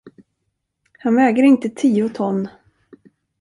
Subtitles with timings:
[0.99, 2.47] Han väger inte tio ton.